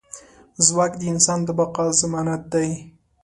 ځواک 0.65 0.91
د 0.99 1.03
انسان 1.13 1.39
د 1.47 1.49
بقا 1.57 1.85
ضمانت 2.01 2.41
دی. 2.53 2.69